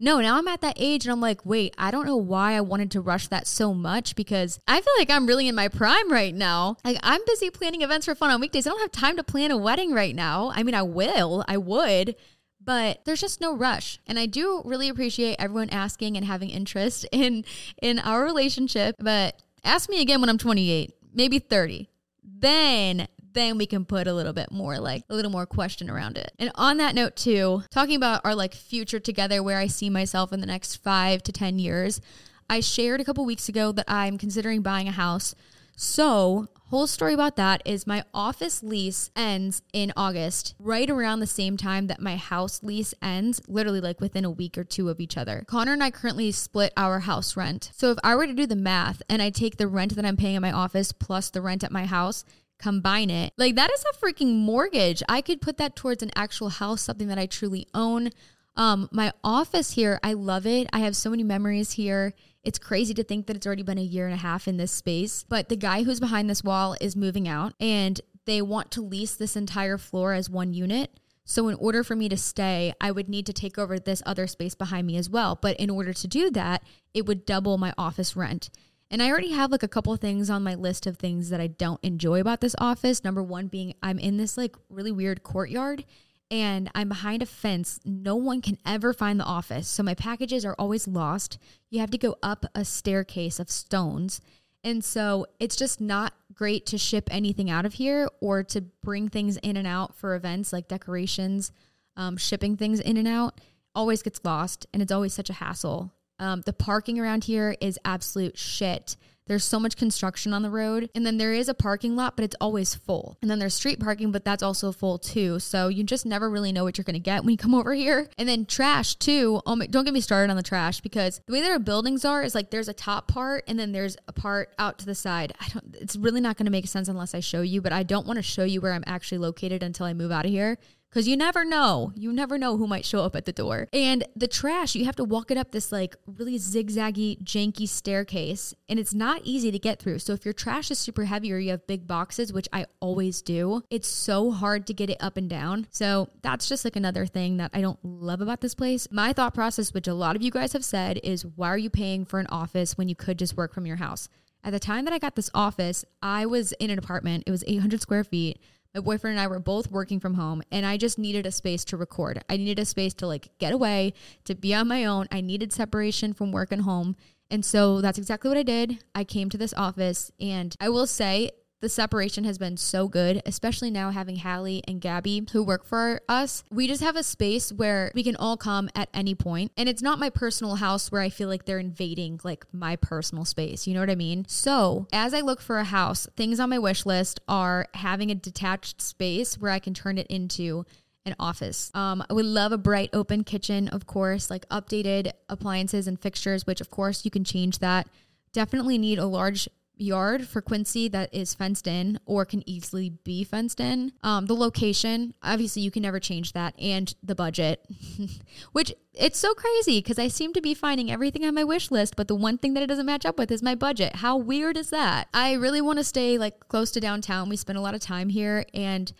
[0.00, 2.60] No, now I'm at that age and I'm like, wait, I don't know why I
[2.60, 6.10] wanted to rush that so much because I feel like I'm really in my prime
[6.12, 6.76] right now.
[6.84, 8.66] Like I'm busy planning events for fun on weekdays.
[8.66, 10.52] I don't have time to plan a wedding right now.
[10.54, 12.16] I mean, I will, I would,
[12.60, 14.00] but there's just no rush.
[14.06, 17.44] And I do really appreciate everyone asking and having interest in
[17.80, 21.88] in our relationship, but ask me again when I'm 28, maybe 30.
[22.38, 26.16] Then then we can put a little bit more like a little more question around
[26.16, 26.32] it.
[26.38, 30.32] And on that note too, talking about our like future together where I see myself
[30.32, 32.00] in the next 5 to 10 years,
[32.48, 35.34] I shared a couple weeks ago that I'm considering buying a house.
[35.76, 41.26] So, whole story about that is my office lease ends in August, right around the
[41.26, 44.98] same time that my house lease ends, literally like within a week or two of
[44.98, 45.44] each other.
[45.46, 47.70] Connor and I currently split our house rent.
[47.76, 50.16] So if I were to do the math and I take the rent that I'm
[50.16, 52.24] paying at my office plus the rent at my house,
[52.58, 53.32] combine it.
[53.38, 55.00] Like that is a freaking mortgage.
[55.08, 58.10] I could put that towards an actual house, something that I truly own.
[58.56, 60.68] Um, my office here, I love it.
[60.72, 62.14] I have so many memories here.
[62.42, 64.70] It's crazy to think that it's already been a year and a half in this
[64.70, 65.24] space.
[65.28, 69.16] But the guy who's behind this wall is moving out and they want to lease
[69.16, 70.98] this entire floor as one unit.
[71.26, 74.26] So, in order for me to stay, I would need to take over this other
[74.26, 75.38] space behind me as well.
[75.40, 76.62] But in order to do that,
[76.92, 78.50] it would double my office rent.
[78.90, 81.46] And I already have like a couple things on my list of things that I
[81.46, 83.02] don't enjoy about this office.
[83.02, 85.84] Number one being I'm in this like really weird courtyard
[86.30, 87.80] and I'm behind a fence.
[87.84, 89.68] No one can ever find the office.
[89.68, 91.38] So my packages are always lost.
[91.70, 94.20] You have to go up a staircase of stones.
[94.62, 99.08] And so it's just not great to ship anything out of here or to bring
[99.08, 101.52] things in and out for events like decorations,
[101.96, 103.40] um, shipping things in and out
[103.74, 105.92] always gets lost and it's always such a hassle.
[106.18, 108.96] Um, the parking around here is absolute shit.
[109.26, 110.90] There's so much construction on the road.
[110.94, 113.16] And then there is a parking lot, but it's always full.
[113.22, 115.38] And then there's street parking, but that's also full too.
[115.38, 117.74] So you just never really know what you're going to get when you come over
[117.74, 118.08] here.
[118.18, 119.40] And then trash too.
[119.46, 122.04] Oh my, don't get me started on the trash because the way that our buildings
[122.04, 124.94] are is like there's a top part and then there's a part out to the
[124.94, 125.32] side.
[125.40, 127.82] I don't, it's really not going to make sense unless I show you, but I
[127.82, 130.58] don't want to show you where I'm actually located until I move out of here
[130.94, 131.92] because you never know.
[131.96, 133.66] You never know who might show up at the door.
[133.72, 138.54] And the trash, you have to walk it up this like really zigzaggy, janky staircase,
[138.68, 139.98] and it's not easy to get through.
[139.98, 143.22] So if your trash is super heavy or you have big boxes, which I always
[143.22, 145.66] do, it's so hard to get it up and down.
[145.72, 148.86] So that's just like another thing that I don't love about this place.
[148.92, 151.70] My thought process, which a lot of you guys have said, is why are you
[151.70, 154.08] paying for an office when you could just work from your house?
[154.44, 157.24] At the time that I got this office, I was in an apartment.
[157.26, 158.38] It was 800 square feet.
[158.74, 161.64] My boyfriend and I were both working from home and I just needed a space
[161.66, 162.24] to record.
[162.28, 165.06] I needed a space to like get away, to be on my own.
[165.12, 166.96] I needed separation from work and home.
[167.30, 168.82] And so that's exactly what I did.
[168.92, 171.30] I came to this office and I will say
[171.64, 176.02] the separation has been so good, especially now having Hallie and Gabby who work for
[176.10, 176.44] us.
[176.50, 179.50] We just have a space where we can all come at any point.
[179.56, 183.24] And it's not my personal house where I feel like they're invading like my personal
[183.24, 183.66] space.
[183.66, 184.26] You know what I mean?
[184.28, 188.14] So as I look for a house, things on my wish list are having a
[188.14, 190.66] detached space where I can turn it into
[191.06, 191.70] an office.
[191.72, 196.46] Um, I would love a bright open kitchen, of course, like updated appliances and fixtures,
[196.46, 197.88] which of course you can change that.
[198.34, 203.24] Definitely need a large yard for Quincy that is fenced in or can easily be
[203.24, 203.92] fenced in.
[204.02, 207.64] Um, the location, obviously, you can never change that, and the budget,
[208.52, 211.96] which it's so crazy because I seem to be finding everything on my wish list,
[211.96, 213.96] but the one thing that it doesn't match up with is my budget.
[213.96, 215.08] How weird is that?
[215.12, 217.28] I really want to stay like close to downtown.
[217.28, 218.92] We spend a lot of time here, and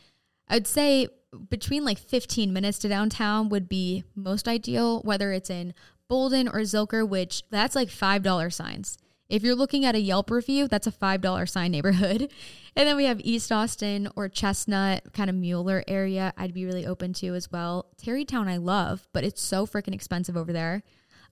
[0.49, 1.09] I'd say
[1.51, 5.75] between like 15 minutes to downtown would be most ideal, whether it's in
[6.11, 8.99] Bouldin or Zilker, which that's like $5 signs.
[9.29, 12.31] If you're looking at a Yelp review, that's a $5 sign neighborhood.
[12.77, 16.85] And then we have East Austin or Chestnut, kind of Mueller area, I'd be really
[16.85, 17.87] open to as well.
[17.99, 20.83] Tarrytown, I love, but it's so freaking expensive over there.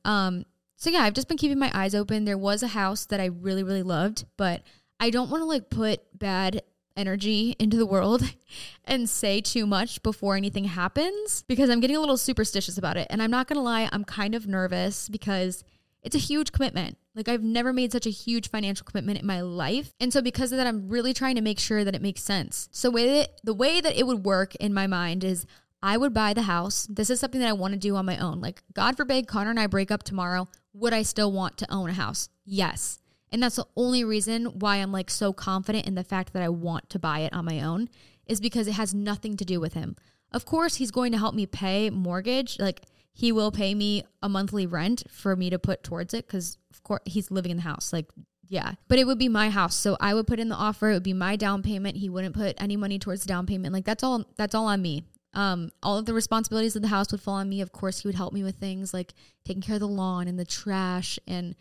[0.05, 0.45] Um,
[0.77, 2.27] so yeah, I've just been keeping my eyes open.
[2.27, 4.63] There was a house that I really, really loved, but
[5.01, 6.63] I don't want to like put bad
[6.97, 8.23] energy into the world
[8.85, 13.09] and say too much before anything happens because I'm getting a little superstitious about it.
[13.11, 15.65] And I'm not going to lie, I'm kind of nervous because
[16.03, 16.99] it's a huge commitment.
[17.15, 19.93] Like I've never made such a huge financial commitment in my life.
[20.01, 22.69] And so because of that, I'm really trying to make sure that it makes sense.
[22.73, 25.47] So way that, the way that it would work in my mind is
[25.83, 26.87] I would buy the house.
[26.89, 28.41] This is something that I want to do on my own.
[28.41, 31.91] Like God forbid Connor and I break up tomorrow, would I still want to own
[31.91, 32.29] a house?
[32.45, 33.01] Yes.
[33.31, 36.49] And that's the only reason why I'm like so confident in the fact that I
[36.51, 37.89] want to buy it on my own
[38.27, 39.97] is because it has nothing to do with him.
[40.31, 42.59] Of course, he's going to help me pay mortgage.
[42.59, 42.83] Like
[43.13, 46.83] he will pay me a monthly rent for me to put towards it cuz of
[46.83, 47.93] course he's living in the house.
[47.93, 48.11] Like
[48.49, 49.75] yeah, but it would be my house.
[49.75, 51.97] So I would put in the offer, it would be my down payment.
[51.97, 53.73] He wouldn't put any money towards the down payment.
[53.73, 55.05] Like that's all that's all on me.
[55.35, 57.63] Um, all of the responsibilities of the house would fall on me.
[57.63, 60.39] Of course, he would help me with things like taking care of the lawn and
[60.39, 61.55] the trash and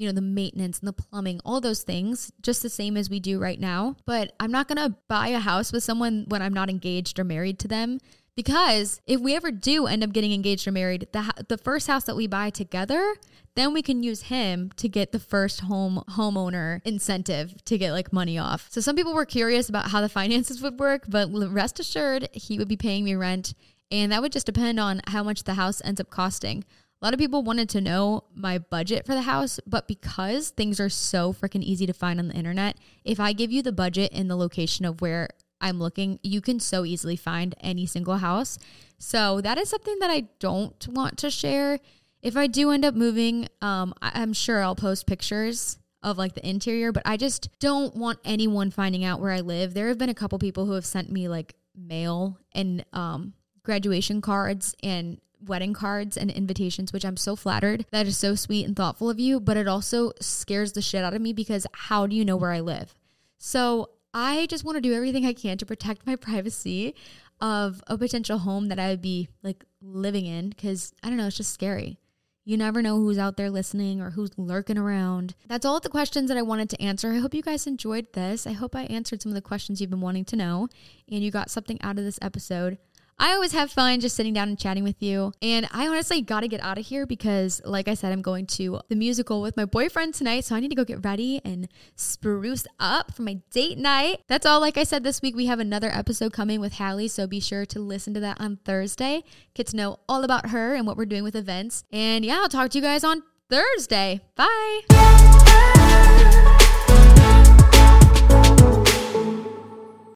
[0.00, 3.20] you know, the maintenance and the plumbing, all those things, just the same as we
[3.20, 3.96] do right now.
[4.06, 7.24] But I'm not going to buy a house with someone when I'm not engaged or
[7.24, 7.98] married to them.
[8.40, 12.04] Because if we ever do end up getting engaged or married, the, the first house
[12.04, 13.16] that we buy together,
[13.54, 18.14] then we can use him to get the first home homeowner incentive to get like
[18.14, 18.68] money off.
[18.70, 22.56] So some people were curious about how the finances would work, but rest assured, he
[22.58, 23.52] would be paying me rent.
[23.90, 26.64] And that would just depend on how much the house ends up costing.
[27.02, 30.80] A lot of people wanted to know my budget for the house, but because things
[30.80, 34.12] are so freaking easy to find on the internet, if I give you the budget
[34.14, 35.28] and the location of where
[35.60, 38.58] I'm looking, you can so easily find any single house.
[38.98, 41.78] So that is something that I don't want to share.
[42.22, 46.48] If I do end up moving, um, I'm sure I'll post pictures of like the
[46.48, 49.74] interior, but I just don't want anyone finding out where I live.
[49.74, 54.20] There have been a couple people who have sent me like mail and um, graduation
[54.20, 57.86] cards and wedding cards and invitations, which I'm so flattered.
[57.90, 61.14] That is so sweet and thoughtful of you, but it also scares the shit out
[61.14, 62.94] of me because how do you know where I live?
[63.38, 66.94] So I just want to do everything I can to protect my privacy
[67.40, 71.26] of a potential home that I would be like living in because I don't know,
[71.26, 71.98] it's just scary.
[72.44, 75.34] You never know who's out there listening or who's lurking around.
[75.46, 77.12] That's all the questions that I wanted to answer.
[77.12, 78.46] I hope you guys enjoyed this.
[78.46, 80.68] I hope I answered some of the questions you've been wanting to know
[81.08, 82.78] and you got something out of this episode.
[83.20, 85.34] I always have fun just sitting down and chatting with you.
[85.42, 88.46] And I honestly got to get out of here because, like I said, I'm going
[88.46, 90.46] to the musical with my boyfriend tonight.
[90.46, 94.22] So I need to go get ready and spruce up for my date night.
[94.26, 94.58] That's all.
[94.58, 97.08] Like I said, this week we have another episode coming with Hallie.
[97.08, 99.22] So be sure to listen to that on Thursday.
[99.52, 101.84] Get to know all about her and what we're doing with events.
[101.92, 104.22] And yeah, I'll talk to you guys on Thursday.
[104.34, 104.80] Bye.